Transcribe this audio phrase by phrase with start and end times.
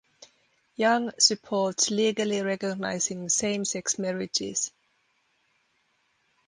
[0.77, 4.71] Young supports legally recognizing same-sex marriages.